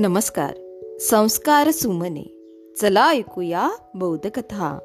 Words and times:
नमस्कार. 0.00 0.52
संस्कार 1.00 1.70
सुमने. 1.70 2.22
चला 2.80 3.10
ऐकूया 3.10 3.70
बौद्ध 3.94 4.30
कथा 4.34 4.78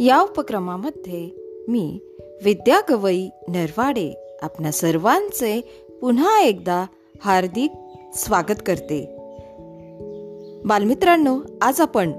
या 0.00 0.20
उपक्रमामध्ये 0.20 1.30
मी 1.68 1.98
विद्या 2.44 2.80
गवई 2.90 3.28
नरवाडे 3.48 4.38
आपणा 4.42 4.70
सर्वांचे 4.70 5.60
पुन्हा 6.00 6.40
एकदा 6.40 6.86
हार्दिक 7.20 7.72
स्वागत 8.14 8.62
करते. 8.66 9.16
बालमित्रांनो 10.64 11.38
आज 11.62 11.80
आपण 11.80 12.12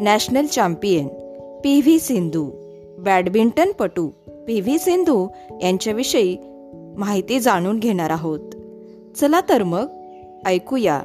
national 0.00 0.46
champion 0.46 1.08
P 1.64 1.80
V 1.80 1.98
Sindhu 1.98 2.50
बॅडमिंटनपटू 2.98 4.08
पी 4.46 4.60
व्ही 4.60 4.78
सिंधू 4.78 5.28
यांच्याविषयी 5.62 6.36
माहिती 6.96 7.40
जाणून 7.40 7.78
घेणार 7.78 8.10
आहोत. 8.10 8.40
चला 9.16 9.40
तर 9.48 9.62
मग 9.62 9.86
ऐकूया. 10.46 11.02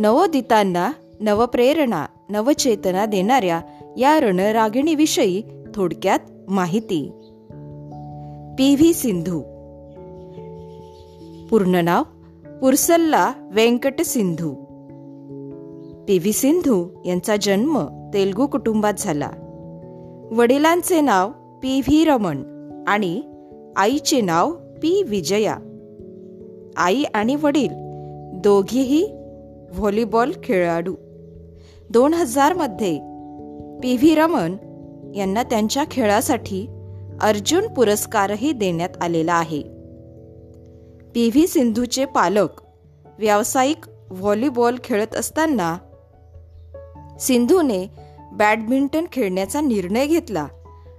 नवोदितांना 0.00 0.92
नवप्रेरणा 1.20 2.06
नवचेतना 2.28 3.06
देणाऱ्या 3.06 3.60
या 3.96 4.20
रणरागिणीविषयी 4.20 5.42
थोडक्यात 5.74 6.18
माहिती. 6.48 7.10
पी. 8.58 8.74
व्ही. 8.74 8.94
सिंधू. 8.94 9.40
पूर्ण 11.48 11.74
नाव 11.74 12.02
पुरसल्ला 12.60 13.32
व्यंकट 13.52 14.00
सिंधू 14.00 14.54
पी. 16.08 16.18
व्ही. 16.18 16.32
सिंधू 16.32 16.88
यांचा 17.04 17.36
जन्म 17.36 17.78
तेलगू 18.14 18.46
कुटुंबात 18.46 18.94
झाला. 18.98 19.30
वडिलांचे 20.32 21.00
नाव 21.00 21.30
पी. 21.62 21.80
व्ही. 21.80 22.04
रमण 22.04 22.42
आणि 22.88 23.22
आईचे 23.76 24.20
नाव 24.20 24.50
पी. 24.50 25.02
विजया. 25.02 25.56
आई 26.76 27.02
आणि 27.14 27.36
वडील 27.36 27.70
दोघीही 28.34 29.19
व्हॉलीबॉल 29.70 30.32
खेळाडू. 30.44 30.94
दोन 31.90 32.14
हजारमध्ये 32.14 32.98
पी 33.82 33.96
व्ही 33.96 34.14
रमन 34.14 34.56
यांना 35.14 35.42
त्यांच्या 35.42 35.84
खेळासाठी 35.90 36.66
अर्जुन 37.20 37.66
पुरस्कारही 37.66 38.52
देण्यात 38.52 38.88
आलेला 39.00 39.34
आहे. 39.34 39.62
पी 41.14 41.28
व्ही 41.28 41.46
सिंधूचे 41.46 42.04
पालक 42.04 42.48
व्यावसायिक 43.18 43.86
व्हॉलीबॉल 44.10 44.76
खेळत 44.84 45.14
असताना 45.14 45.76
सिंधूने 47.20 47.86
बॅडमिंटन 48.32 49.04
खेळण्याचा 49.12 49.60
निर्णय 49.60 50.06
घेतला 50.06 50.46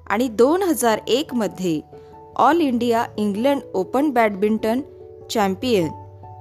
आणि 0.07 0.27
दोन 0.27 0.63
हजार 0.63 0.99
एकमध्ये 1.07 1.81
All 2.35 2.61
India 2.61 3.05
England 3.17 3.61
Open 3.73 4.09
badminton 4.09 4.81
champion 5.29 5.87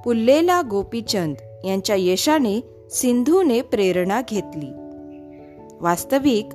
Pullela 0.05 0.61
Gopichand 0.69 1.35
यांच्या 1.65 1.95
यशाने 1.99 2.87
सिंधूने 2.91 3.61
प्रेरणा 3.61 4.21
घेतली. 4.29 4.67
वास्तविक 5.81 6.49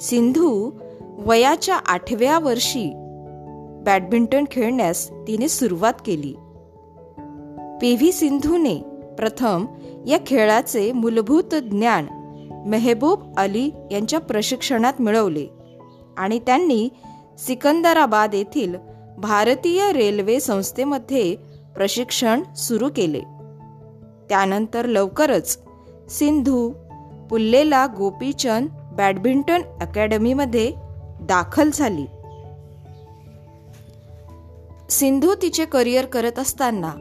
सिंधू 0.00 0.70
वयाच्या 1.00 1.76
आठव्या 1.76 2.38
वर्षी 2.38 2.92
बॅडमिंटन 3.84 4.44
खेळण्यास 4.50 5.10
तिने 5.10 5.48
सुरुवात 5.48 5.92
केली. 6.06 6.34
पी. 7.80 7.96
व्ही. 7.96 8.12
सिंधूने 8.12 8.74
प्रथम 9.18 9.66
या 10.06 10.18
खेळाचे 10.26 10.92
मूलभूत 10.92 11.54
ज्ञान 11.54 12.06
मेहबूब 12.66 13.32
अली 13.36 13.70
यांच्या 13.90 14.20
प्रशिक्षणात 14.20 14.92
मिळवले 14.98 15.46
आणि 16.16 16.38
त्यांनी 16.38 16.88
सिकंदराबाद 17.38 18.34
येथील 18.34 18.74
भारतीय 19.18 19.92
रेल्वे 19.92 20.40
संस्थेमध्ये 20.40 21.36
प्रशिक्षण 21.76 22.42
सुरू 22.42 22.88
केले. 22.96 23.20
त्यानंतर 24.28 24.86
लवकरच 24.86 25.58
सिंधू 26.08 26.70
पुल्लेला 27.30 27.86
गोपीचंद 27.86 28.68
बॅडमिंटन 28.96 29.62
अकॅडमीमध्ये 29.80 30.72
दाखल 31.20 31.70
झाली. 31.74 32.06
सिंधू 34.90 35.34
तिचे 35.42 35.64
करिअर 35.64 36.04
करत 36.04 36.38
असताना 36.38 36.92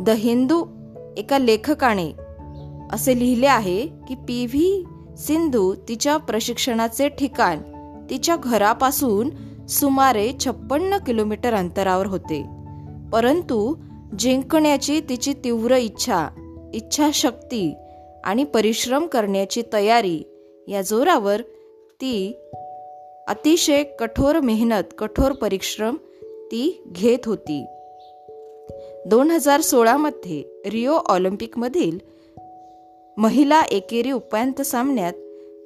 द 0.00 0.10
हिंदू 0.10 0.64
एका 1.16 1.38
लेखकाने 1.38 2.12
असे 2.92 3.18
लिहिले 3.18 3.46
आहे 3.46 3.86
की 3.86 4.14
पी 4.14 4.46
व्ही 4.46 4.84
सिंधू 5.18 5.74
तिच्या 5.88 6.16
प्रशिक्षणाचे 6.16 7.08
ठिकाण 7.08 7.58
तिच्या 8.10 8.36
घरापासून 8.36 9.30
सुमारे 9.66 10.32
छप्पन्न 10.44 10.96
किलोमीटर 10.96 11.54
अंतरावर 11.54 12.06
होते. 12.06 12.44
परंतु 13.12 13.74
जिंकण्याची 14.18 15.00
तिची 15.00 15.32
तीव्र 15.32 15.76
इच्छा 15.76 16.28
इच्छाशक्ती 16.74 17.74
आणि 18.24 18.44
परिश्रम 18.44 19.06
करण्याची 19.06 19.62
तयारी 19.72 20.22
या 20.68 20.82
जोरावर 20.82 21.42
ती 22.00 22.36
अतिशय 23.28 23.82
कठोर 23.82 24.40
मेहनत 24.40 24.82
कठोर 24.98 25.32
परिश्रम 25.32 25.96
ती 26.22 26.82
घेत 26.86 27.18
होती. 27.26 27.66
दोन 29.06 29.30
हजार 29.30 29.60
सोळामध्ये 29.60 30.62
रिओ 30.70 30.92
ऑलिम्पिकमधील 30.92 31.98
महिला 33.16 33.60
एकेरी 33.60 34.10
उपांत्य 34.10 34.64
सामन्यात 34.64 35.12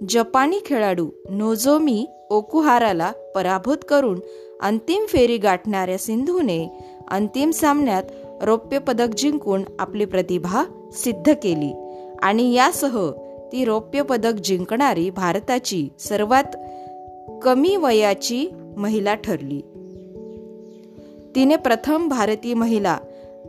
जपानी 0.09 0.59
खेळाडू 0.67 1.11
नोझोमी 1.31 2.07
ओकुहाराला 2.31 3.13
पराभूत 3.35 3.77
करून 3.89 4.21
अंतिम 4.61 5.07
फेरी 5.07 5.37
गाठणाऱ्या 5.37 5.99
सिंधूने 5.99 6.69
अंतिम 7.11 7.51
सामन्यात 7.51 8.03
रौप्य 8.43 8.79
पदक 8.79 9.09
जिंकून 9.17 9.63
आपली 9.79 10.05
प्रतिभा 10.05 10.65
सिद्ध 10.93 11.35
केली. 11.43 11.73
आणि 12.23 12.55
यासह 12.55 13.11
ती 13.53 13.65
रौप्य 13.65 14.03
पदक 14.03 14.33
जिंकणारी 14.33 15.11
भारताची 15.11 15.89
सर्वात 15.99 16.57
कमी 17.43 17.77
वयाची 17.77 18.49
महिला 18.77 19.15
ठरली. 19.15 19.61
तिने 21.35 21.57
प्रथम 21.57 22.09
भारतीय 22.09 22.55
महिला 22.55 22.99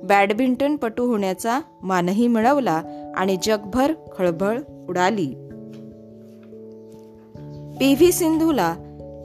बॅडमिंटनपटू 0.03 1.06
होण्याचा 1.06 1.59
मानही 1.84 2.28
मिळवला 2.28 2.81
आणि 3.16 3.38
जगभर 3.44 3.94
खळबळ 4.18 4.59
उडाली. 4.90 5.28
पी. 7.79 7.94
व्ही. 7.94 8.12
सिंधूला 8.12 8.75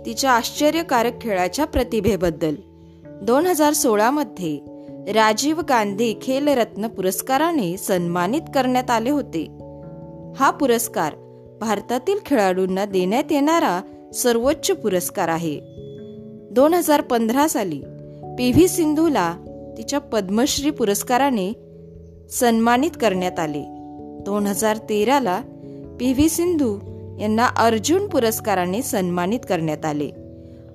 तिच्या 0.07 0.31
आश्चर्यकारक 0.31 1.21
खेळाच्या 1.21 1.65
प्रतिभेबद्दल 1.65 2.55
दोन 3.23 3.47
हजार 3.47 3.73
सोळामध्ये 3.73 4.76
राजीव 5.15 5.61
गांधी 5.61 6.15
खेलरत्न 6.23 6.87
पुरस्काराने 6.87 7.77
सन्मानित 7.77 8.41
करण्यात 8.55 8.91
आले 8.91 9.11
होते. 9.11 9.43
हा 10.37 10.51
पुरस्कार 10.51 11.15
भारतातील 11.61 12.19
खेळाडूंना 12.27 12.85
देण्यात 12.85 13.33
येणारा 13.33 13.81
सर्वोच्च 14.15 14.71
पुरस्कार 14.71 15.29
आहे. 15.29 15.61
दोन 16.51 16.75
हजार 16.75 17.01
पंधरा 17.01 17.49
साली 17.49 17.81
पी 18.39 18.53
व्ही 18.53 18.69
सिंधूला 18.69 19.35
तिच्या 19.79 19.99
पद्मश्री 19.99 20.71
पुरस्काराने 20.71 21.53
सन्मानित 22.31 22.91
करण्यात 23.01 23.39
आले. 23.39 23.63
दोन 24.25 24.47
हजार 24.47 24.77
तेराला 24.77 25.41
पी 26.01 26.13
व्ही 26.13 26.29
सिंधू 26.29 26.77
यांना 27.21 27.47
अर्जुन 27.47 28.07
पुरस्काराने 28.07 28.83
सन्मानित 28.83 29.41
करण्यात 29.49 29.85
आले. 29.85 30.11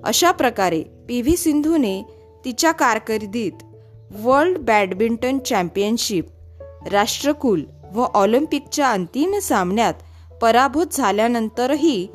अशा 0.04 0.30
प्रकारे 0.30 0.82
पी 1.08 1.22
व्ही 1.22 1.36
सिंधूने 1.36 2.02
तिच्या 2.44 2.72
कारकिर्दीत 2.72 3.52
वर्ल्ड 4.20 4.58
बॅडमिंटन 4.58 5.38
चॅम्पियनशिप. 5.38 6.26
राष्ट्रकुल 6.92 7.64
व 7.94 8.02
ऑलिम्पिकच्या 8.14 8.90
अंतिम 8.90 9.38
सामन्यात 9.38 9.94
पराभूत 10.42 10.86
झाल्यानंतरही 10.92 12.08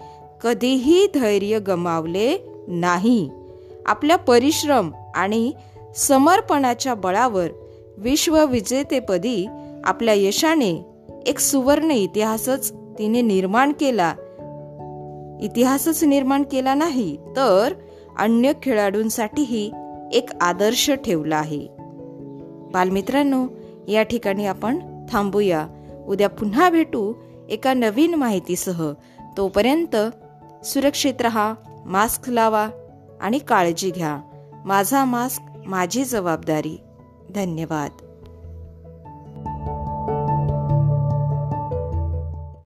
कधीही 0.44 1.08
धैर्य 1.14 1.60
गमावले 1.60 2.50
नाही. 2.68 3.30
आपल्या 3.86 4.16
परिश्रम 4.16 4.92
आणि 5.16 5.52
समर्पणाच्या 5.96 6.94
बळावर 6.94 7.48
विश्वविजेतेपदी 7.98 9.48
आपल्या 9.84 10.14
यशाने 10.14 10.86
एक 11.26 11.40
सुवर्ण 11.40 11.92
इतिहासच 11.92 12.72
तिने 12.72 13.22
निर्माण 13.22 13.72
केला. 13.72 14.14
इतिहासच 15.42 16.04
निर्माण 16.04 16.44
केला 16.44 16.74
नाही 16.74 17.18
तर 17.36 17.74
अन्य 18.20 18.52
खेळाडूंसाठीही 18.64 19.72
एक 20.14 20.30
आदर्श 20.42 20.92
ठेवला 20.92 21.38
आहे. 21.38 21.77
बालमित्रांनो 22.78 23.48
या 23.88 24.04
ठिकाणी 24.04 24.46
आपण 24.46 25.06
थांबूया. 25.10 25.68
उद्या 26.08 26.30
पुन्हा 26.30 26.70
भेटू 26.70 27.14
एका 27.50 27.74
नवीन 27.74 28.16
माहितीसह. 28.16 28.92
तोपर्यंत 29.38 29.96
सुरक्षित 30.66 31.14
रहा 31.20 31.54
मास्क 31.86 32.30
लावा 32.30 32.70
आणि 33.22 33.40
काळजी 33.40 33.92
घ्या. 33.92 34.18
माझा 34.66 35.06
मास्क 35.06 35.42
माझी 35.68 36.04
जबाबदारी. 36.04 36.78
धन्यवाद. 37.36 38.07